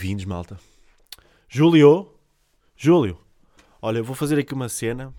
[0.00, 0.56] Bem-vindos, malta.
[1.48, 2.14] Júlio,
[2.76, 3.18] Júlio,
[3.82, 5.12] olha, vou fazer aqui uma cena,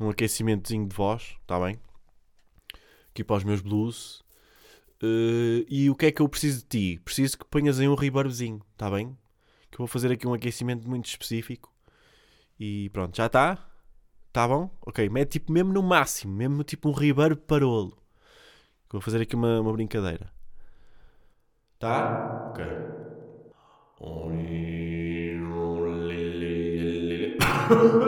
[0.00, 1.78] um aquecimentozinho de voz, está bem?
[3.10, 4.20] Aqui para os meus blues.
[5.02, 7.00] Uh, e o que é que eu preciso de ti?
[7.04, 9.08] Preciso que ponhas aí um reverbzinho, está bem?
[9.70, 11.70] Que eu vou fazer aqui um aquecimento muito específico.
[12.58, 13.70] E pronto, já está?
[14.28, 14.74] Está bom?
[14.86, 17.94] Ok, mete tipo mesmo no máximo, mesmo tipo um reverb parolo.
[18.90, 20.32] Vou fazer aqui uma, uma brincadeira.
[21.78, 22.37] Tá?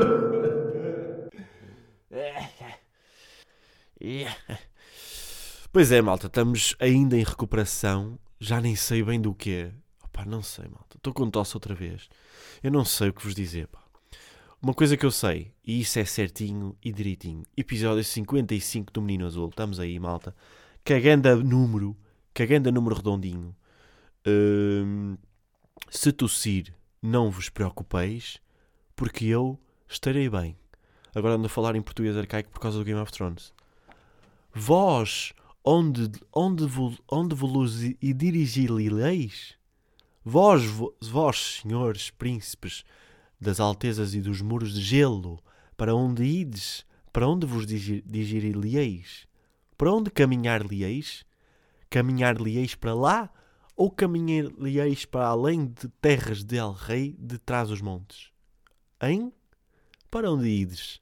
[5.72, 8.18] Pois é, malta, estamos ainda em recuperação.
[8.40, 9.70] Já nem sei bem do que.
[10.04, 10.96] Opá, não sei, malta.
[10.96, 12.08] Estou com tosse outra vez.
[12.60, 13.80] Eu não sei o que vos dizer, pá.
[14.60, 17.44] Uma coisa que eu sei, e isso é certinho e direitinho.
[17.56, 19.48] Episódio 55 do Menino Azul.
[19.48, 20.34] Estamos aí, malta.
[20.84, 21.96] Caganda número.
[22.34, 23.54] Caganda número redondinho.
[24.26, 25.16] Hum,
[25.88, 28.38] se tossir, não vos preocupeis,
[29.00, 30.54] porque eu estarei bem.
[31.14, 33.50] Agora ando a falar em português arcaico por causa do Game of Thrones.
[34.54, 35.32] Vós,
[35.64, 36.66] onde, onde,
[37.10, 37.80] onde vos
[38.12, 39.54] dirigireis?
[40.22, 40.64] Vós,
[41.00, 42.84] vós, senhores príncipes
[43.40, 45.42] das altezas e dos muros de gelo,
[45.78, 46.84] para onde ides?
[47.10, 49.26] Para onde vos dirigireis?
[49.78, 51.24] Para onde caminhar-lhe-eis?
[51.88, 53.30] Caminhar-lhe-eis para lá
[53.74, 58.29] ou caminhar-lhe-eis para além de terras de El Rei de trás montes?
[59.00, 59.32] Hein?
[60.10, 61.00] Para onde ides?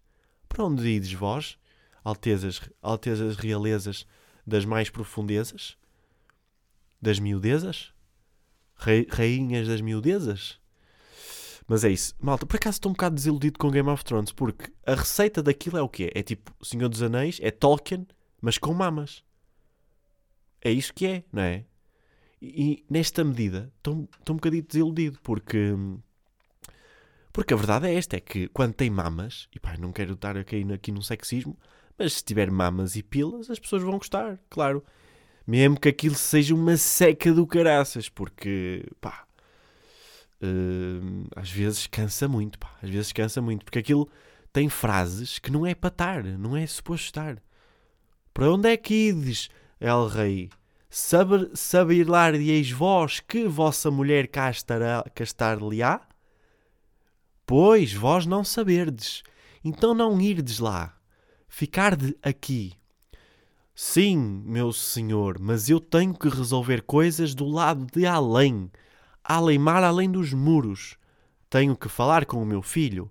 [0.49, 1.59] Para onde ides vós,
[2.05, 4.07] altezas, altezas realezas
[4.47, 5.77] das mais profundezas?
[7.01, 7.93] Das miudezas?
[9.11, 10.61] Rainhas das miudezas?
[11.67, 12.15] Mas é isso.
[12.19, 15.77] Malta, por acaso estou um bocado desiludido com Game of Thrones, porque a receita daquilo
[15.77, 16.11] é o quê?
[16.15, 18.07] É tipo Senhor dos Anéis, é Tolkien,
[18.41, 19.23] mas com mamas.
[20.63, 21.67] É isso que é, não é?
[22.41, 25.75] E, e nesta medida estou, estou um bocadinho desiludido, porque...
[27.39, 30.37] Porque a verdade é esta, é que quando tem mamas, e pá, não quero estar
[30.37, 31.57] aqui, aqui num sexismo,
[31.97, 34.85] mas se tiver mamas e pilas, as pessoas vão gostar, claro.
[35.47, 39.25] Mesmo que aquilo seja uma seca do caraças, porque, pá,
[40.43, 44.09] uh, às vezes cansa muito, pá, às vezes cansa muito, porque aquilo
[44.53, 47.41] tem frases que não é para estar, não é suposto estar.
[48.35, 49.49] Para onde é que ides,
[49.81, 50.51] El Rei?
[50.91, 56.08] Saber, saber-lhe-eis vós que vossa mulher cá, estará, cá estar-lhe-á?
[57.49, 59.23] Pois, vós não saberdes,
[59.65, 60.95] então não irdes lá,
[61.49, 62.75] ficarde aqui.
[63.75, 68.71] Sim, meu senhor, mas eu tenho que resolver coisas do lado de além
[69.25, 70.99] além-mar além dos muros.
[71.49, 73.11] Tenho que falar com o meu filho.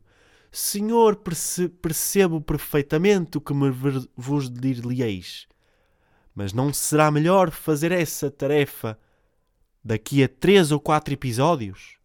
[0.52, 3.72] Senhor, perce percebo perfeitamente o que me
[4.16, 5.48] vos dir-lhe-eis.
[6.36, 9.00] Mas não será melhor fazer essa tarefa
[9.84, 11.98] daqui a três ou quatro episódios?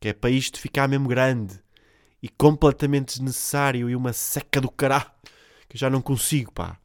[0.00, 1.67] Que é para isto ficar mesmo grande
[2.22, 5.10] e completamente desnecessário e uma seca do caralho
[5.68, 6.78] que eu já não consigo, pá.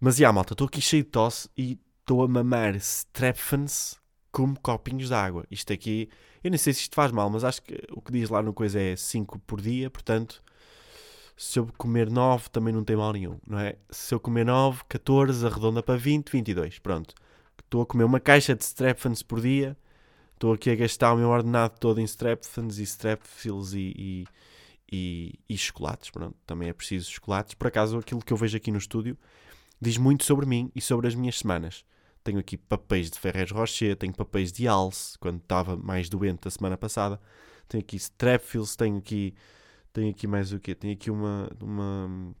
[0.00, 3.96] Mas, já, malta, estou aqui cheio de tosse e estou a mamar Strepfans
[4.30, 5.46] como copinhos de água.
[5.50, 6.08] Isto aqui,
[6.42, 8.52] eu nem sei se isto faz mal, mas acho que o que diz lá no
[8.52, 10.42] coisa é 5 por dia, portanto,
[11.36, 13.76] se eu comer 9 também não tem mal nenhum, não é?
[13.90, 17.14] Se eu comer 9, 14, arredonda para 20, 22, pronto.
[17.64, 19.76] Estou a comer uma caixa de Strepfans por dia,
[20.44, 24.24] estou aqui a gastar o meu ordenado todo em Strepfans e Strepfils e, e,
[24.92, 27.54] e, e chocolates, pronto, também é preciso chocolates.
[27.54, 29.16] Por acaso, aquilo que eu vejo aqui no estúdio
[29.80, 31.82] diz muito sobre mim e sobre as minhas semanas.
[32.22, 36.50] Tenho aqui papéis de Ferrez Rocher, tenho papéis de Alce, quando estava mais doente a
[36.50, 37.18] semana passada.
[37.66, 39.34] Tenho aqui Strepsils, tenho aqui,
[39.94, 40.74] tenho aqui mais o quê?
[40.74, 42.34] Tenho aqui uma, uma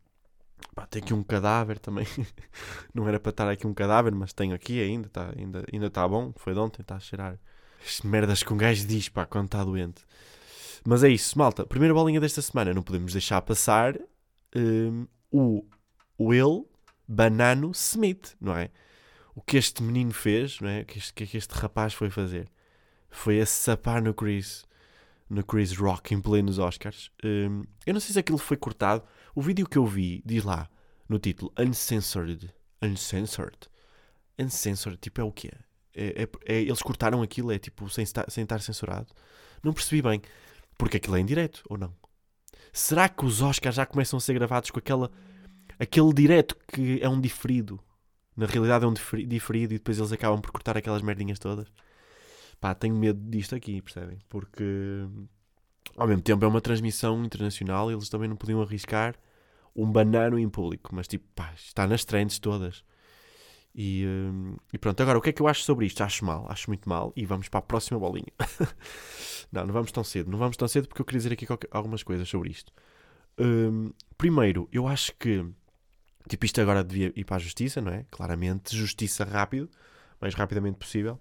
[0.74, 2.06] Pá, aqui um cadáver também.
[2.92, 5.06] não era para estar aqui um cadáver, mas tenho aqui ainda.
[5.06, 6.34] Está ainda, ainda tá bom.
[6.36, 7.38] Foi de ontem, está a cheirar.
[7.84, 10.02] As merdas que um gajo diz pá, quando está doente.
[10.86, 11.66] Mas é isso, malta.
[11.66, 12.72] Primeira bolinha desta semana.
[12.72, 13.94] Não podemos deixar passar
[14.54, 15.64] um, o
[16.18, 16.68] Will
[17.06, 18.70] Banano Smith, não é?
[19.34, 20.82] o que este menino fez, não é?
[20.82, 22.48] o que este, que este rapaz foi fazer,
[23.10, 24.64] foi a sapar no Chris,
[25.28, 27.10] no Chris Rock em plenos Oscars.
[27.24, 29.02] Um, eu não sei se aquilo foi cortado.
[29.34, 30.68] O vídeo que eu vi diz lá
[31.08, 32.52] no título Uncensored.
[32.80, 33.58] Uncensored.
[34.38, 35.50] Uncensored, tipo, é o quê?
[35.94, 39.08] É, é, é, eles cortaram aquilo, é tipo, sem estar, sem estar censurado.
[39.62, 40.20] Não percebi bem.
[40.76, 41.94] Porque aquilo é em direto, ou não?
[42.72, 45.10] Será que os Oscars já começam a ser gravados com aquela,
[45.78, 47.80] aquele direto que é um diferido?
[48.36, 48.94] na realidade é um
[49.26, 51.68] diferido e depois eles acabam por cortar aquelas merdinhas todas.
[52.60, 54.18] Pá, tenho medo disto aqui, percebem?
[54.28, 55.06] Porque
[55.96, 59.14] ao mesmo tempo é uma transmissão internacional e eles também não podiam arriscar
[59.74, 62.84] um banano em público, mas tipo, pá, está nas trends todas.
[63.74, 66.02] E, hum, e, pronto, agora o que é que eu acho sobre isto?
[66.02, 67.12] Acho mal, acho muito mal.
[67.16, 68.32] E vamos para a próxima bolinha.
[69.50, 70.30] não, não vamos tão cedo.
[70.30, 72.72] Não vamos tão cedo porque eu queria dizer aqui algumas coisas sobre isto.
[73.38, 75.44] Um, primeiro, eu acho que
[76.28, 78.04] tipo, isto agora devia ir para a justiça, não é?
[78.10, 79.68] Claramente, justiça rápido,
[80.20, 81.20] mais rapidamente possível.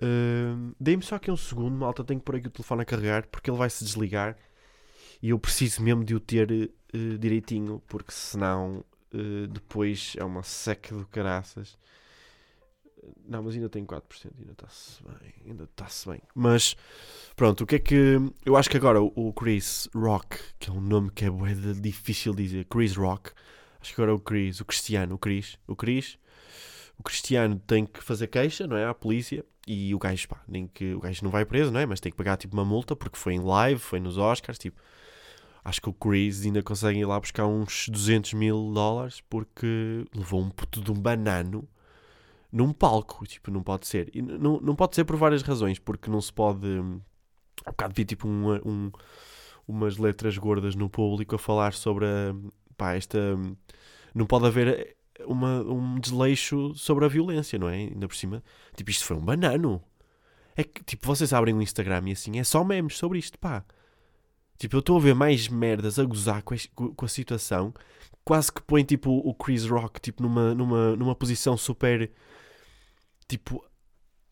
[0.00, 2.02] Um, Dei-me só aqui um segundo, malta.
[2.02, 4.36] Tenho que pôr aqui o telefone a carregar porque ele vai se desligar
[5.22, 10.42] e eu preciso mesmo de o ter uh, direitinho porque senão uh, depois é uma
[10.42, 11.78] seca do caraças.
[13.26, 16.22] Não, mas ainda tem 4%, ainda está-se bem, ainda está-se bem.
[16.34, 16.76] Mas
[17.34, 18.16] pronto, o que é que.
[18.44, 21.28] Eu acho que agora o Chris Rock, que é um nome que é
[21.80, 23.32] difícil de dizer, Chris Rock,
[23.80, 26.16] acho que agora o Chris, o Cristiano, o Chris, o Chris,
[26.96, 28.86] o Cristiano tem que fazer queixa, não é?
[28.86, 31.86] À polícia e o gajo, pá, nem que o gajo não vai preso, não é?
[31.86, 34.80] Mas tem que pagar tipo uma multa porque foi em live, foi nos Oscars, tipo.
[35.64, 40.40] Acho que o Chris ainda consegue ir lá buscar uns 200 mil dólares porque levou
[40.40, 41.68] um puto de um banano
[42.50, 43.26] num palco.
[43.26, 44.10] Tipo, não pode ser.
[44.14, 46.66] E não, não pode ser por várias razões, porque não se pode.
[46.66, 47.00] Um
[47.64, 48.92] bocado vi tipo um, um,
[49.66, 52.34] umas letras gordas no público a falar sobre a,
[52.76, 53.18] pá, esta.
[54.14, 57.76] Não pode haver uma, um desleixo sobre a violência, não é?
[57.76, 58.42] Ainda por cima,
[58.76, 59.82] tipo, isto foi um banano.
[60.56, 63.64] É que, tipo, vocês abrem o Instagram e assim, é só memes sobre isto, pá.
[64.58, 66.58] Tipo, eu estou a ver mais merdas a gozar com a,
[66.94, 67.74] com a situação,
[68.24, 72.10] quase que põe, tipo, o Chris Rock, tipo, numa, numa, numa posição super
[73.32, 73.64] Tipo,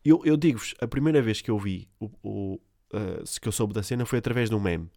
[0.05, 2.53] eu, eu digo-vos, a primeira vez que eu vi o, o
[2.93, 4.91] uh, que eu soube da cena foi através de um meme.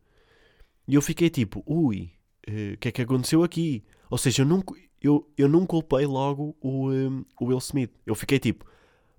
[0.87, 2.13] E eu fiquei tipo, ui,
[2.47, 3.83] eh, o uh, que é que aconteceu aqui?
[4.11, 4.63] Ou seja, eu não,
[5.01, 7.93] eu, eu não culpei logo o, um, eh, o Will Smith.
[8.05, 8.67] Eu fiquei tipo,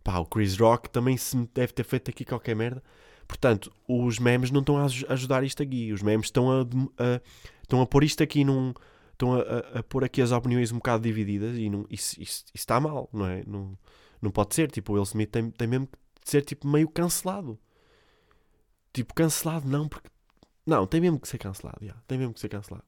[0.03, 2.83] pá, o Chris Rock também se deve ter feito aqui qualquer merda.
[3.27, 5.91] Portanto, os memes não estão a ajudar isto aqui.
[5.91, 7.21] Os memes estão a, a
[7.65, 8.73] estão a pôr isto aqui num.
[9.11, 12.43] Estão a, a, a, pôr aqui as opiniões um bocado divididas e não, isso, isso,
[12.43, 13.43] isso está mal, não é?
[13.47, 13.77] Não,
[14.21, 15.97] não pode ser, tipo, o Will Smith tem, tem mesmo que
[16.29, 17.57] ser tipo meio cancelado.
[18.93, 20.09] Tipo, cancelado não, porque.
[20.65, 21.93] Não, tem mesmo que ser cancelado, já.
[22.07, 22.83] tem mesmo que ser cancelado.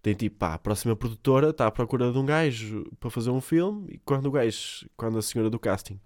[0.00, 3.40] Tem tipo, pá, a próxima produtora está à procura de um gajo para fazer um
[3.40, 6.00] filme e quando o gajo, quando a senhora do casting,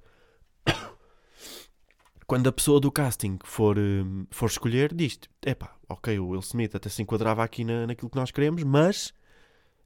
[2.33, 6.41] quando a pessoa do casting for, hum, for escolher, diz: é pá, ok, o Will
[6.41, 9.13] Smith até se enquadrava aqui na, naquilo que nós queremos, mas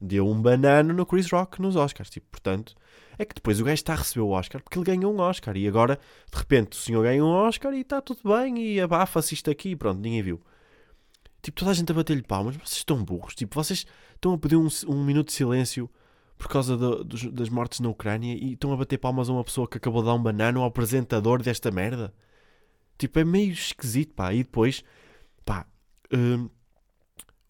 [0.01, 2.09] deu um banano no Chris Rock nos Oscars.
[2.09, 2.77] Tipo, portanto,
[3.19, 5.57] é que depois o gajo está a receber o Oscar porque ele ganhou um Oscar
[5.57, 5.99] e agora,
[6.31, 9.71] de repente, o senhor ganha um Oscar e está tudo bem e abafa-se isto aqui
[9.71, 10.41] e pronto, ninguém viu.
[11.43, 13.35] Tipo, toda a gente a bater-lhe palmas, vocês estão burros.
[13.35, 13.85] Tipo, vocês
[14.15, 15.91] estão a pedir um, um minuto de silêncio
[16.39, 19.43] por causa do, dos, das mortes na Ucrânia e estão a bater palmas a uma
[19.43, 22.15] pessoa que acabou de dar um banano ao apresentador desta merda.
[22.99, 24.33] Tipo, é meio esquisito, pá.
[24.33, 24.83] E depois,
[25.45, 25.67] pá,
[26.13, 26.49] um,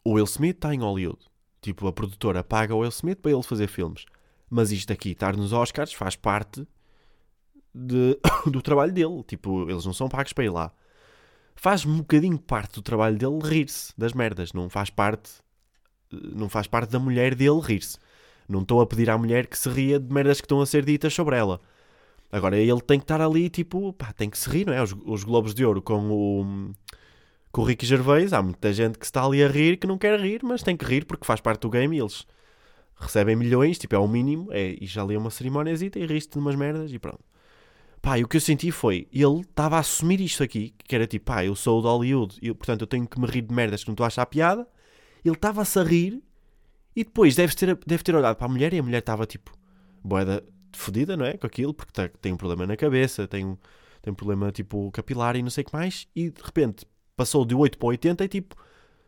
[0.05, 1.19] o Will Smith está em Hollywood.
[1.61, 4.05] Tipo, a produtora paga o Will Smith para ele fazer filmes.
[4.49, 6.67] Mas isto aqui, estar nos Oscars, faz parte
[7.75, 8.19] de,
[8.51, 9.23] do trabalho dele.
[9.25, 10.73] Tipo, eles não são pagos para ir lá.
[11.55, 14.53] Faz um bocadinho parte do trabalho dele rir-se das merdas.
[14.53, 15.41] Não faz parte
[16.11, 17.99] não faz parte da mulher dele rir-se.
[18.49, 20.85] Não estou a pedir à mulher que se ria de merdas que estão a ser
[20.85, 21.61] ditas sobre ela.
[22.37, 24.83] Agora ele tem que estar ali, tipo, pá, tem que se rir, não é?
[24.83, 26.71] Os, os Globos de Ouro com o,
[27.51, 30.21] com o Ricky Gervais, há muita gente que está ali a rir que não quer
[30.21, 32.27] rir, mas tem que rir porque faz parte do game e eles
[32.95, 36.39] recebem milhões, tipo, é o mínimo, é, e já é uma cerimóniazita e riste de
[36.39, 37.25] umas merdas e pronto.
[38.03, 41.07] Pá, e o que eu senti foi, ele estava a assumir isto aqui, que era
[41.07, 43.83] tipo, pá, eu sou de Hollywood, e portanto eu tenho que me rir de merdas
[43.83, 44.69] que não estou a achar piada.
[45.25, 46.23] Ele estava-se a rir
[46.95, 49.53] e depois deve ter, deve ter olhado para a mulher e a mulher estava tipo,
[50.05, 50.45] boeda
[50.77, 51.37] fodida, não é?
[51.37, 53.57] Com aquilo, porque tá, tem um problema na cabeça, tem um,
[54.03, 57.45] tem um problema tipo capilar e não sei o que mais, e de repente passou
[57.45, 58.57] de 8 para 80 e tipo,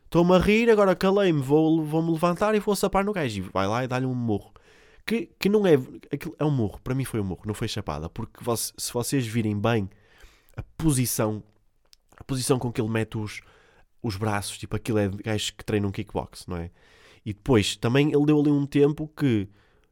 [0.08, 3.40] Estou-me a rir, agora calei-me, vou-me vou levantar e vou sapar no gajo.
[3.40, 4.54] E vai lá e dá-lhe um morro.
[5.04, 5.74] Que, que não é.
[6.38, 8.08] É um morro, para mim foi um morro, não foi chapada.
[8.08, 8.40] Porque
[8.78, 9.90] se vocês virem bem
[10.56, 11.42] a posição,
[12.16, 13.42] a posição com que ele mete os,
[14.02, 16.70] os braços, tipo aquilo é de que treinam kickbox, não é?
[17.22, 19.46] E depois também ele deu ali um tempo que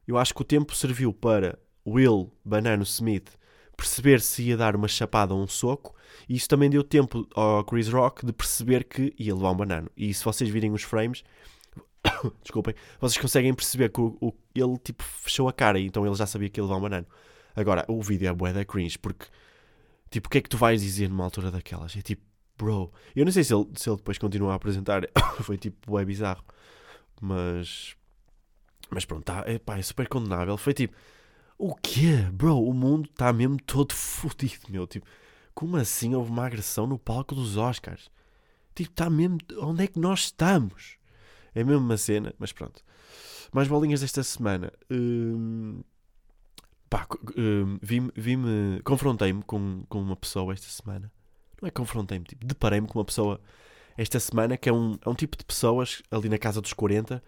[0.09, 3.39] eu acho que o tempo serviu para Will Banano Smith
[3.77, 5.95] perceber se ia dar uma chapada ou um soco,
[6.29, 9.91] e isso também deu tempo ao Chris Rock de perceber que ia levar um banano.
[9.97, 11.23] E se vocês virem os frames,
[12.43, 16.27] desculpem, vocês conseguem perceber que o, o, ele tipo fechou a cara, então ele já
[16.27, 17.07] sabia que ia levar um banano.
[17.55, 19.27] Agora, o vídeo é bué da cringe, porque
[20.11, 21.97] tipo, o que é que tu vais dizer numa altura daquelas?
[21.97, 22.23] É tipo,
[22.57, 25.03] bro, eu não sei se ele, se ele depois continua a apresentar,
[25.43, 26.45] foi tipo, bué bizarro,
[27.21, 27.95] mas,
[28.91, 30.57] mas pronto, tá, pá, é super condenável.
[30.57, 30.97] Foi tipo,
[31.59, 32.17] o quê?
[32.33, 34.87] Bro, o mundo está mesmo todo fodido, meu.
[34.87, 35.07] Tipo,
[35.55, 38.11] como assim houve uma agressão no palco dos Oscars?
[38.75, 39.39] Tipo, está mesmo.
[39.59, 40.99] Onde é que nós estamos?
[41.55, 42.83] É mesmo uma cena, mas pronto.
[43.53, 44.73] Mais bolinhas desta semana.
[44.91, 45.83] Hum...
[46.91, 51.11] pá, uh, vi-me, vi-me confrontei-me com, com uma pessoa esta semana.
[51.61, 53.41] Não é confrontei-me, tipo, deparei-me com uma pessoa
[53.97, 57.23] esta semana que é um, é um tipo de pessoas ali na casa dos 40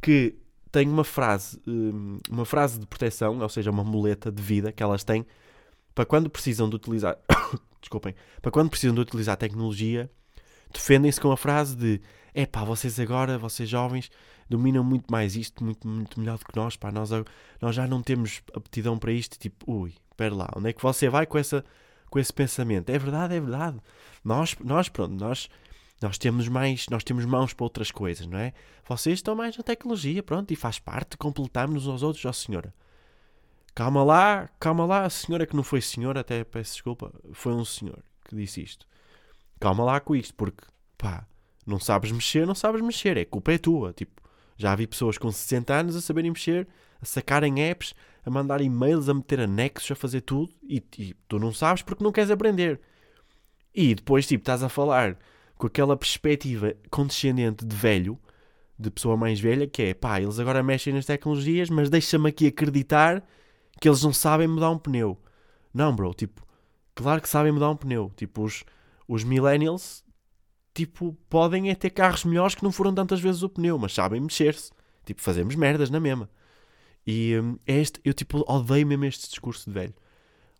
[0.00, 0.34] que
[0.74, 4.82] tem uma frase, hum, uma frase de proteção, ou seja, uma muleta de vida que
[4.82, 5.24] elas têm
[5.94, 7.16] para quando precisam de utilizar,
[7.80, 8.12] desculpem,
[8.42, 10.10] para quando precisam de utilizar tecnologia,
[10.72, 12.00] defendem-se com a frase de
[12.34, 14.10] é pá, vocês agora, vocês jovens,
[14.50, 17.10] dominam muito mais isto, muito, muito melhor do que nós, pá, nós,
[17.60, 21.08] nós já não temos aptidão para isto, tipo, ui, espera lá, onde é que você
[21.08, 21.64] vai com, essa,
[22.10, 22.90] com esse pensamento?
[22.90, 23.78] É verdade, é verdade.
[24.24, 25.48] Nós, nós pronto, nós
[26.04, 28.52] nós temos mais, nós temos mãos para outras coisas, não é?
[28.86, 32.74] Vocês estão mais na tecnologia, pronto, e faz parte, completamos-nos aos outros, ó senhora.
[33.74, 37.64] Calma lá, calma lá, a senhora que não foi senhora, até peço desculpa, foi um
[37.64, 38.86] senhor que disse isto.
[39.58, 40.62] Calma lá com isto, porque,
[40.98, 41.26] pá,
[41.66, 43.94] não sabes mexer, não sabes mexer, é culpa é tua.
[43.94, 44.20] Tipo,
[44.58, 46.68] já vi pessoas com 60 anos a saberem mexer,
[47.00, 47.94] a sacarem apps,
[48.26, 52.04] a mandar e-mails, a meter anexos, a fazer tudo, e, e tu não sabes porque
[52.04, 52.78] não queres aprender.
[53.74, 55.16] E depois, tipo, estás a falar
[55.56, 58.18] com aquela perspectiva condescendente de velho,
[58.78, 62.46] de pessoa mais velha, que é pá, eles agora mexem nas tecnologias, mas deixa-me aqui
[62.46, 63.22] acreditar
[63.80, 65.18] que eles não sabem mudar um pneu.
[65.72, 66.46] Não, bro, tipo,
[66.94, 68.10] claro que sabem mudar um pneu.
[68.16, 68.64] Tipo, os,
[69.08, 70.04] os millennials,
[70.72, 74.20] tipo, podem é ter carros melhores que não foram tantas vezes o pneu, mas sabem
[74.20, 74.72] mexer-se.
[75.04, 76.28] Tipo, fazemos merdas na mesma.
[77.06, 79.94] E hum, é este, eu tipo, odeio mesmo este discurso de velho.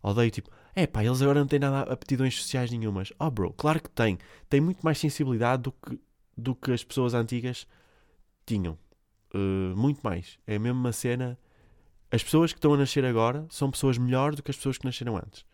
[0.03, 3.13] Odeio, tipo, é pá, eles agora não têm nada aptidões sociais nenhumas.
[3.17, 4.17] Oh, bro, claro que tem.
[4.49, 5.99] Tem muito mais sensibilidade do que,
[6.37, 7.65] do que as pessoas antigas
[8.45, 8.77] tinham.
[9.33, 10.37] Uh, muito mais.
[10.45, 11.39] É mesmo uma cena.
[12.11, 14.85] As pessoas que estão a nascer agora são pessoas melhores do que as pessoas que
[14.85, 15.45] nasceram antes.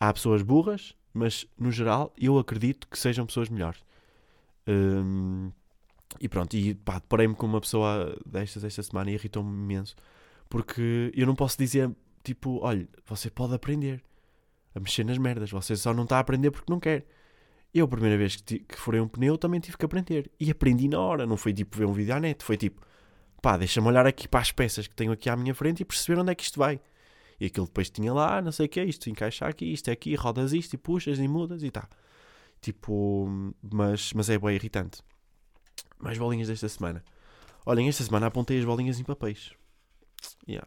[0.00, 3.84] Há pessoas burras, mas no geral eu acredito que sejam pessoas melhores.
[4.66, 5.52] Um,
[6.20, 9.94] e pronto, e pá, deparei-me com uma pessoa destas esta semana e irritou-me imenso.
[10.48, 11.90] Porque eu não posso dizer,
[12.24, 14.02] tipo, olha, você pode aprender
[14.78, 15.50] a mexer nas merdas.
[15.50, 17.06] Você só não está a aprender porque não quer.
[17.74, 20.30] Eu, a primeira vez que, que furei um pneu, também tive que aprender.
[20.40, 21.26] E aprendi na hora.
[21.26, 22.42] Não foi tipo ver um vídeo à net.
[22.42, 22.80] Foi tipo,
[23.42, 26.20] pá, deixa-me olhar aqui para as peças que tenho aqui à minha frente e perceber
[26.20, 26.80] onde é que isto vai.
[27.40, 29.92] E aquilo depois tinha lá, não sei o que é, isto encaixa aqui, isto é
[29.92, 31.88] aqui, rodas isto e puxas e mudas e tá.
[32.60, 35.02] Tipo, mas, mas é bem irritante.
[36.00, 37.04] Mais bolinhas desta semana.
[37.64, 39.52] Olhem, esta semana apontei as bolinhas em papéis.
[40.48, 40.66] Yeah.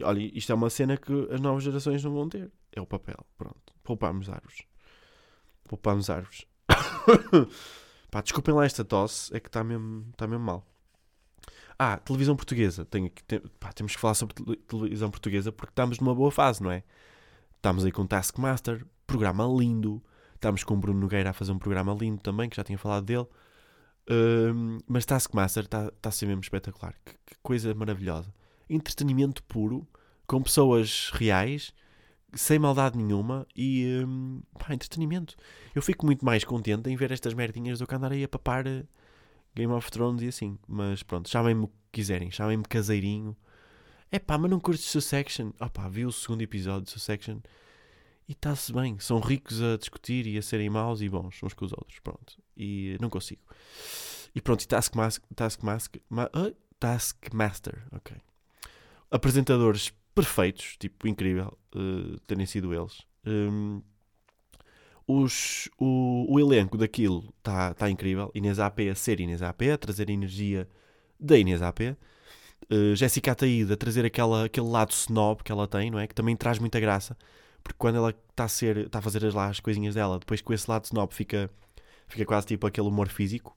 [0.00, 2.50] Olha, isto é uma cena que as novas gerações não vão ter.
[2.72, 3.26] É o papel.
[3.36, 3.74] Pronto.
[3.82, 4.62] Poupamos árvores.
[5.68, 6.46] Poupamos árvores.
[8.10, 9.34] Pá, desculpem lá esta tosse.
[9.34, 10.66] É que está mesmo, tá mesmo mal.
[11.78, 12.84] Ah, televisão portuguesa.
[12.84, 14.34] Tenho que, tem, pá, temos que falar sobre
[14.68, 16.82] televisão portuguesa porque estamos numa boa fase, não é?
[17.56, 18.86] Estamos aí com Taskmaster.
[19.06, 20.02] Programa lindo.
[20.34, 23.04] Estamos com o Bruno Nogueira a fazer um programa lindo também, que já tinha falado
[23.04, 23.26] dele.
[24.10, 26.94] Uh, mas Taskmaster está tá a ser mesmo espetacular.
[27.04, 28.32] Que, que coisa maravilhosa.
[28.68, 29.86] Entretenimento puro,
[30.26, 31.72] com pessoas reais
[32.34, 35.36] sem maldade nenhuma e hum, pá, entretenimento.
[35.74, 38.66] Eu fico muito mais contente em ver estas merdinhas do que andar aí a papar
[38.66, 38.84] eh,
[39.54, 40.58] Game of Thrones e assim.
[40.66, 43.36] Mas pronto, chamem-me o que quiserem, chamem-me caseirinho.
[44.10, 45.52] É pá, mas não curtes Succession?
[45.58, 47.38] Ah pá, vi o segundo episódio de Succession
[48.28, 48.98] e está-se bem.
[48.98, 51.98] São ricos a discutir e a serem maus e bons uns com os outros.
[52.00, 52.38] Pronto.
[52.56, 53.42] E não consigo.
[54.34, 55.22] E pronto, e Taskmaster.
[55.34, 58.16] Taskmaster, ma, uh, Taskmaster, ok.
[59.12, 63.02] Apresentadores perfeitos, tipo, incrível uh, terem sido eles.
[63.26, 63.82] Um,
[65.06, 68.30] os, o, o, elenco daquilo está tá incrível.
[68.34, 70.68] Inês AP a ser Inês AP, a trazer a energia
[71.20, 71.80] da Inês AP.
[72.70, 76.06] Uh, Jéssica Ataída a trazer aquela, aquele lado snob que ela tem, não é?
[76.06, 77.16] Que também traz muita graça.
[77.62, 80.52] Porque quando ela está a, ser, tá a fazer lá as coisinhas dela, depois com
[80.52, 81.50] esse lado snob fica,
[82.08, 83.54] fica quase tipo aquele humor físico.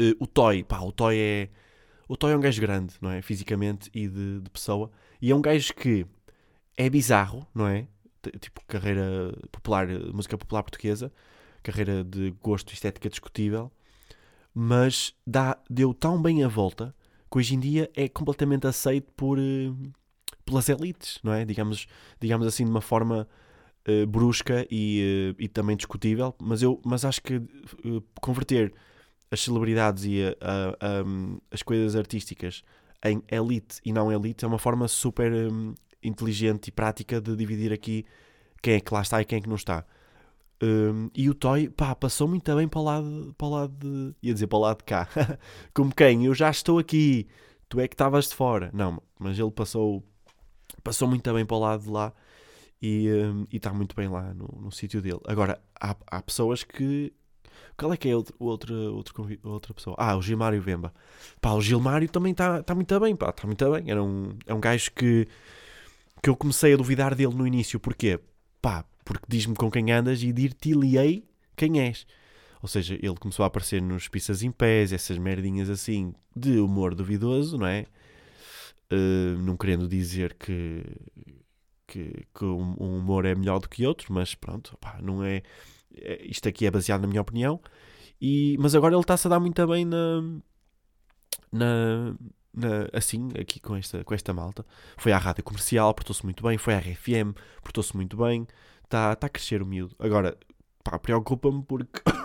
[0.00, 1.48] Uh, o Toy, pá, o Toy é.
[2.12, 3.22] O Toy é um gajo grande, não é?
[3.22, 4.90] Fisicamente e de, de pessoa.
[5.18, 6.04] E é um gajo que
[6.76, 7.88] é bizarro, não é?
[8.38, 11.10] Tipo, carreira popular, música popular portuguesa,
[11.62, 13.72] carreira de gosto estética discutível,
[14.52, 16.94] mas dá, deu tão bem a volta
[17.30, 19.92] que hoje em dia é completamente aceito por, uh,
[20.44, 21.46] pelas elites, não é?
[21.46, 21.86] Digamos,
[22.20, 23.26] digamos assim, de uma forma
[23.88, 27.40] uh, brusca e, uh, e também discutível, mas, eu, mas acho que
[28.20, 28.74] converter
[29.32, 31.04] as celebridades e a, a, a,
[31.50, 32.62] as coisas artísticas
[33.02, 37.72] em elite e não elite é uma forma super um, inteligente e prática de dividir
[37.72, 38.04] aqui
[38.60, 39.86] quem é que lá está e quem é que não está.
[40.62, 44.14] Um, e o Toy, pá, passou muito bem para o lado, para lado de.
[44.22, 45.08] ia dizer para lado de cá.
[45.74, 46.26] Como quem?
[46.26, 47.26] Eu já estou aqui,
[47.68, 48.70] tu é que estavas de fora.
[48.72, 50.04] Não, mas ele passou,
[50.84, 52.12] passou muito bem para o lado de lá
[52.80, 55.20] e um, está muito bem lá no, no sítio dele.
[55.26, 57.12] Agora, há, há pessoas que
[57.76, 59.96] qual é que é outro, outro, outro, outra pessoa?
[59.98, 60.92] Ah, o Gilmário Vemba.
[61.40, 63.90] Pá, o Gilmário também está tá muito bem, pá, está muito bem.
[63.90, 65.28] Era um, é um gajo que
[66.22, 67.80] que eu comecei a duvidar dele no início.
[67.80, 68.20] Porquê?
[68.60, 71.24] Pá, porque diz-me com quem andas e dir-te-lhe-ei
[71.56, 72.06] quem és.
[72.62, 76.94] Ou seja, ele começou a aparecer nos pizzas em pés, essas merdinhas assim de humor
[76.94, 77.86] duvidoso, não é?
[78.92, 80.84] Uh, não querendo dizer que,
[81.88, 85.42] que, que um, humor é melhor do que outro, mas pronto, pá, não é,
[86.22, 87.60] Isto aqui é baseado na minha opinião.
[88.20, 90.22] E, mas agora ele está-se a dar muito bem na,
[91.50, 92.14] na,
[92.54, 94.64] na, assim, aqui com esta, com esta malta.
[94.96, 96.56] Foi à rádio comercial, portou-se muito bem.
[96.56, 98.46] Foi à RFM, portou-se muito bem.
[98.84, 99.96] Está tá a crescer o miúdo.
[99.98, 100.36] Agora,
[100.84, 102.00] pá, preocupa-me porque.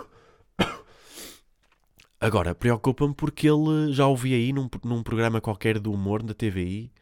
[2.20, 6.92] Agora, preocupa-me porque ele já ouvi aí num, num programa qualquer do humor da TVI.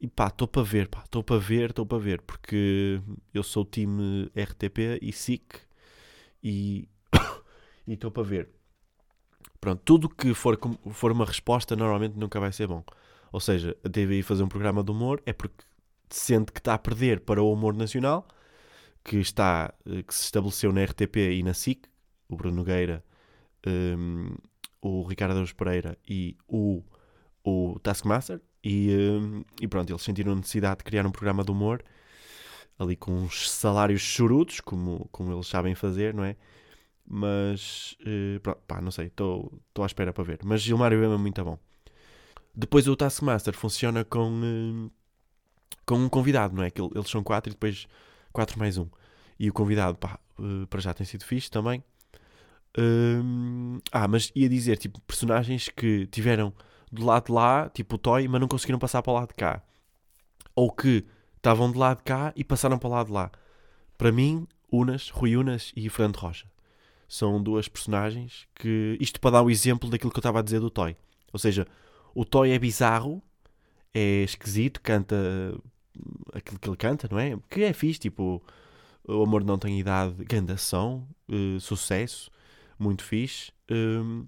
[0.00, 3.00] E pá, estou para ver, estou para ver, estou para ver, porque
[3.32, 5.60] eu sou o time RTP e SIC
[7.86, 8.48] e estou para ver.
[9.60, 10.58] Pronto, tudo que for,
[10.92, 12.84] for uma resposta normalmente nunca vai ser bom.
[13.32, 15.64] Ou seja, a TVI fazer um programa de humor é porque
[16.10, 18.28] sente que está a perder para o humor nacional,
[19.02, 21.88] que está eh, que se estabeleceu na RTP e na SIC,
[22.28, 23.02] o Bruno Nogueira
[23.66, 24.34] um,
[24.80, 26.82] o Ricardo Araújo Pereira e o,
[27.42, 28.40] o Taskmaster.
[28.62, 31.82] E, um, e pronto, eles sentiram necessidade de criar um programa de humor
[32.78, 36.36] ali com uns salários chorudos, como, como eles sabem fazer, não é?
[37.06, 40.40] Mas, uh, pronto, pá, não sei, estou à espera para ver.
[40.44, 41.58] Mas Gilmário é muito bom.
[42.54, 44.90] Depois o Taskmaster funciona com, uh,
[45.86, 46.70] com um convidado, não é?
[46.70, 47.86] Que eles são quatro e depois
[48.32, 48.88] quatro mais um.
[49.38, 51.82] E o convidado, pá, uh, para já tem sido fixe também.
[52.76, 56.52] Hum, ah, mas ia dizer, tipo, personagens que tiveram
[56.90, 59.34] do lado de lá, tipo o Toy, mas não conseguiram passar para o lado de
[59.34, 59.62] cá.
[60.54, 61.04] Ou que
[61.44, 63.30] estavam do lado de cá e passaram para o lado de lá.
[63.98, 66.46] Para mim, Unas, Rui Unas e Fernando Rocha.
[67.06, 68.96] São duas personagens que.
[68.98, 70.96] Isto para dar o exemplo daquilo que eu estava a dizer do Toy.
[71.32, 71.66] Ou seja,
[72.14, 73.22] o Toy é bizarro,
[73.92, 75.16] é esquisito, canta
[76.32, 77.38] aquilo que ele canta, não é?
[77.48, 78.42] Que é fixe, tipo,
[79.06, 82.30] o amor não tem idade, gandação, uh, sucesso
[82.78, 83.52] muito fixe.
[83.70, 84.26] Um,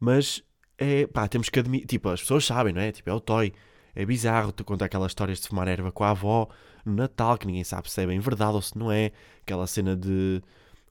[0.00, 0.42] mas
[0.78, 2.90] é pá, temos que admitir, tipo, as pessoas sabem, não é?
[2.92, 3.52] Tipo, é o Toy.
[3.96, 6.48] É bizarro, tu conta aquelas histórias de fumar erva com a avó
[6.84, 9.10] no Natal, que ninguém sabe se é bem verdade ou se não é.
[9.40, 10.42] Aquela cena de,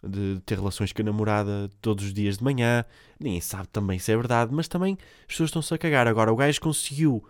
[0.04, 2.84] de ter relações com a namorada todos os dias de manhã,
[3.20, 6.08] ninguém sabe também se é verdade, mas também as pessoas estão-se a cagar.
[6.08, 7.24] Agora, o gajo conseguiu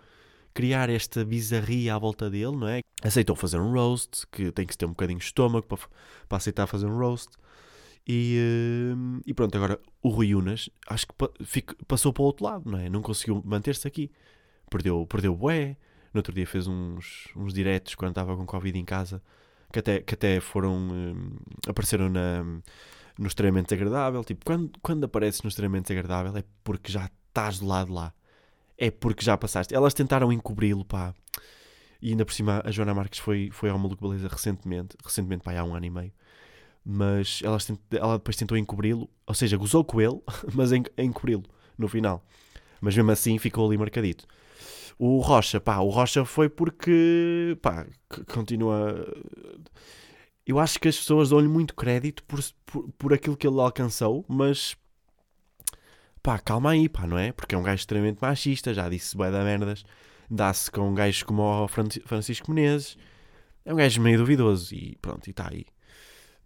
[0.54, 2.80] criar esta bizarria à volta dele, não é?
[3.02, 5.78] Aceitou fazer um roast, que tem que ter um bocadinho de estômago para,
[6.26, 7.28] para aceitar fazer um roast.
[8.08, 12.70] E, uh, e pronto, agora o Rui Unas acho que passou para o outro lado,
[12.70, 12.88] não é?
[12.88, 14.10] Não conseguiu manter-se aqui.
[14.70, 15.76] Perdeu, perdeu bué.
[16.12, 19.22] No outro dia fez uns, uns diretos quando estava com Covid em casa
[19.72, 20.88] que até, que até foram.
[20.88, 22.42] Uh, apareceram na,
[23.18, 24.24] no extremamente agradável.
[24.24, 28.12] Tipo, quando, quando apareces no extremamente agradável é porque já estás do lado lá.
[28.78, 29.74] É porque já passaste.
[29.74, 31.14] Elas tentaram encobri-lo, pá.
[32.00, 34.96] E ainda por cima a Joana Marques foi, foi ao Maluco Beleza recentemente.
[35.02, 36.12] Recentemente, pá, há um ano e meio
[36.88, 37.58] mas ela,
[37.90, 40.22] ela depois tentou encobri-lo, ou seja, gozou com ele,
[40.54, 41.42] mas encobri-lo
[41.76, 42.24] no final.
[42.80, 44.24] Mas mesmo assim ficou ali marcadito.
[44.98, 47.86] O Rocha, pá, o Rocha foi porque, pá,
[48.32, 49.06] continua.
[50.46, 54.24] Eu acho que as pessoas dão-lhe muito crédito por, por, por aquilo que ele alcançou,
[54.28, 54.76] mas
[56.22, 57.32] pá, calma aí, pá, não é?
[57.32, 59.84] Porque é um gajo extremamente machista, já disse bué da merdas,
[60.30, 62.96] dá-se com um gajo como o Francisco Menezes,
[63.64, 65.66] é um gajo meio duvidoso e pronto, e está aí.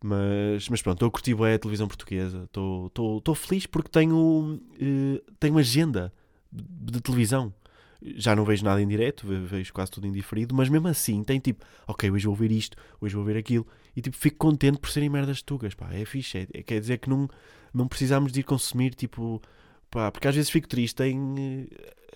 [0.02, 2.44] Mas, mas pronto, estou a curtir a televisão portuguesa.
[2.44, 6.12] Estou feliz porque tenho, uh, tenho agenda
[6.50, 7.52] de, televisão.
[8.16, 11.64] Já não vejo nada em direto, vejo quase tudo indiferido, mas mesmo assim tem tipo,
[11.86, 15.08] ok, hoje vou ver isto, hoje vou ver aquilo, e tipo, fico contente por serem
[15.08, 16.38] merdas tugas, pá, é fixe.
[16.38, 17.28] É, é, quer dizer que não,
[17.74, 19.40] não precisamos de ir consumir, tipo,
[19.90, 21.68] pá, porque às vezes fico triste em,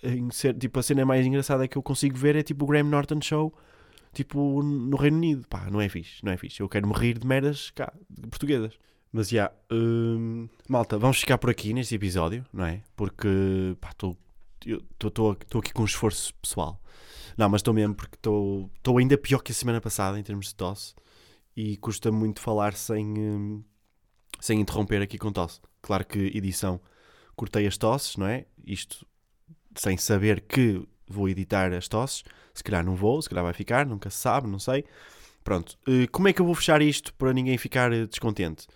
[0.03, 2.89] em ser, tipo, a cena mais engraçada que eu consigo ver é tipo o Graham
[2.89, 3.53] Norton Show
[4.15, 5.45] tipo, no Reino Unido.
[5.47, 6.61] Pá, não é fixe, não é fixe.
[6.61, 7.93] Eu quero me rir de merdas cá,
[8.29, 8.73] portuguesas.
[9.11, 12.81] Mas já, yeah, hum, malta, vamos ficar por aqui neste episódio, não é?
[12.95, 13.27] Porque,
[13.79, 14.17] pá, estou
[15.59, 16.81] aqui com um esforço pessoal.
[17.37, 20.55] Não, mas estou mesmo porque estou ainda pior que a semana passada em termos de
[20.55, 20.93] tosse
[21.55, 23.63] e custa muito falar sem, hum,
[24.39, 25.59] sem interromper aqui com tosse.
[25.81, 26.79] Claro que edição
[27.35, 28.45] cortei as tosses, não é?
[28.65, 29.05] Isto
[29.75, 32.23] sem saber que vou editar as tosses.
[32.53, 34.85] Se calhar não vou, se calhar vai ficar, nunca se sabe, não sei.
[35.43, 38.67] Pronto, uh, como é que eu vou fechar isto para ninguém ficar uh, descontente?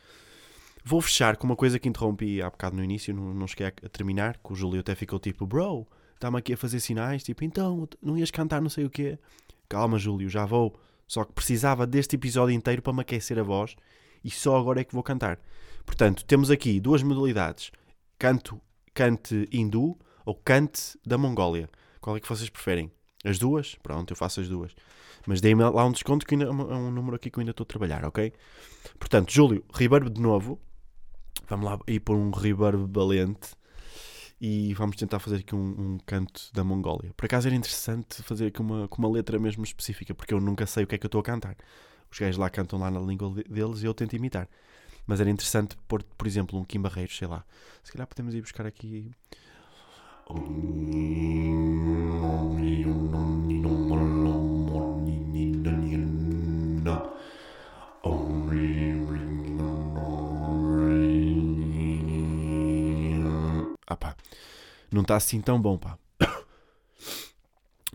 [0.83, 3.89] Vou fechar com uma coisa que interrompi há bocado no início, não, não cheguei a,
[3.89, 7.87] terminar, que o Júlio até ficou tipo, bro, está-me aqui a fazer sinais, tipo, então,
[8.01, 9.19] não ias cantar não sei o quê?
[9.67, 10.79] Calma, Júlio, já vou.
[11.07, 13.75] Só que precisava deste episódio inteiro para me aquecer a voz
[14.23, 15.39] e só agora é que vou cantar.
[15.85, 17.71] Portanto, temos aqui duas modalidades:
[18.17, 18.61] canto,
[18.93, 21.69] cante hindu ou cante da Mongólia.
[21.99, 22.91] Qual é que vocês preferem?
[23.25, 23.75] As duas?
[23.81, 24.75] Pronto, eu faço as duas.
[25.25, 27.41] Mas dei-me lá um desconto que ainda é um, é um número aqui que eu
[27.41, 28.31] ainda estou a trabalhar, ok?
[28.97, 30.59] Portanto, Júlio, reverb de novo.
[31.49, 33.55] Vamos lá ir por um reverb valente
[34.39, 37.11] e vamos tentar fazer aqui um, um, canto da Mongólia.
[37.17, 40.67] Por acaso era interessante fazer aqui uma, com uma letra mesmo específica, porque eu nunca
[40.67, 41.57] sei o que é que eu estou a cantar.
[42.11, 44.47] Os gajos lá cantam lá na língua deles e eu tento imitar.
[45.07, 47.43] Mas era interessante pôr, por exemplo, um Kim Barreiros, sei lá.
[47.83, 49.11] Se calhar podemos ir buscar aqui.
[64.91, 65.97] Não está assim tão bom, pá.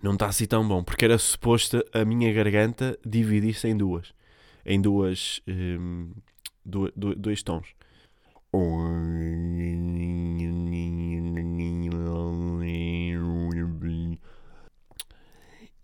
[0.02, 4.12] Não está assim tão bom, porque era suposto a minha garganta dividir-se em duas.
[4.66, 5.40] Em duas.
[5.48, 6.10] Um,
[6.64, 7.74] do, do, dois tons.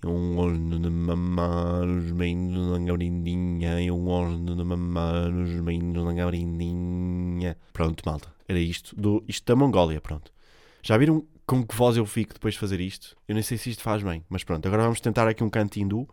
[0.03, 3.83] Eu gosto de mamar os meios da gabrindinha.
[3.83, 7.57] Eu gosto de mamar os meios da gabrindinha.
[7.73, 8.33] Pronto, malta.
[8.49, 8.96] Era isto.
[8.96, 10.33] Do, isto da Mongólia, pronto.
[10.82, 13.16] Já viram com que voz eu fico depois de fazer isto?
[13.26, 14.66] Eu nem sei se isto faz bem, mas pronto.
[14.66, 16.08] Agora vamos tentar aqui um canto hindu.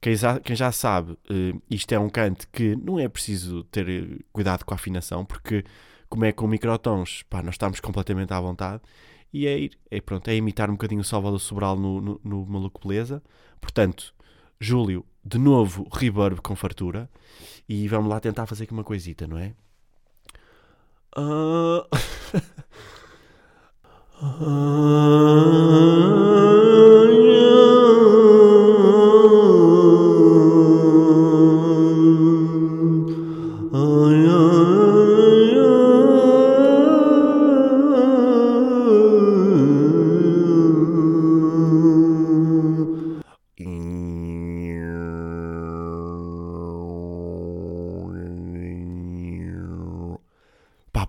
[0.00, 3.88] Quem já, quem já sabe, uh, isto é um canto que não é preciso ter
[3.88, 5.64] eh, cuidado com a afinação, porque
[6.08, 8.82] como é com microtons, pá, nós estamos completamente à vontade.
[9.32, 12.46] E é ir, é, pronto, é imitar um bocadinho o Salvador Sobral no, no, no
[12.46, 13.22] Maluco Beleza.
[13.60, 14.14] Portanto,
[14.60, 17.08] Júlio, de novo, reverb com fartura.
[17.68, 19.54] E vamos lá tentar fazer aqui uma coisita, não é?
[21.16, 21.86] Uh...
[24.22, 24.42] Uh...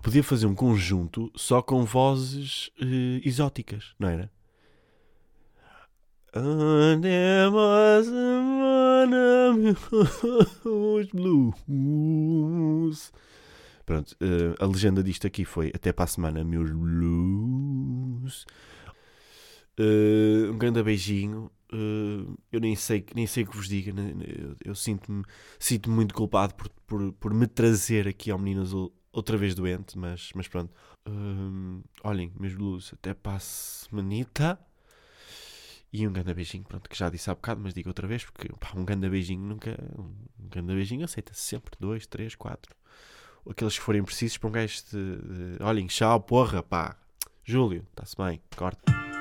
[0.04, 4.30] podia fazer um conjunto só com vozes uh, exóticas, não era?
[10.64, 13.12] Os blues.
[13.86, 18.44] Pronto, uh, a legenda disto aqui foi até para a semana, meus blues.
[19.80, 21.50] Uh, um grande beijinho.
[22.52, 23.92] Eu nem sei, nem sei o que vos diga.
[23.92, 24.14] Né?
[24.64, 25.24] Eu, sinto-me
[25.58, 29.96] sinto muito culpado por, por, por me trazer aqui ao Menino Azul outra vez doente,
[29.96, 30.74] mas, mas pronto.
[32.02, 34.58] Olhem, meus blues, até passe manita.
[35.92, 38.48] E um grande beijinho, pronto, que já disse há bocado, mas digo outra vez, porque
[38.58, 39.78] pá, um grande beijinho nunca.
[39.96, 41.76] Um grande beijinho aceita-se sempre.
[41.78, 42.74] Dois, três, quatro.
[43.48, 45.62] Aqueles que forem precisos para um gajo de, de.
[45.62, 46.96] Olhem, tchau, porra, pá.
[47.44, 49.13] Júlio, está-se bem, corta.